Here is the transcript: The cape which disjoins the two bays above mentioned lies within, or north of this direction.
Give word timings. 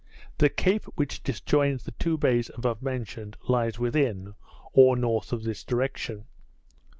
The 0.39 0.49
cape 0.49 0.85
which 0.95 1.21
disjoins 1.21 1.83
the 1.83 1.91
two 1.91 2.17
bays 2.17 2.49
above 2.57 2.81
mentioned 2.81 3.37
lies 3.47 3.77
within, 3.77 4.33
or 4.73 4.95
north 4.97 5.31
of 5.31 5.43
this 5.43 5.63
direction. 5.63 6.25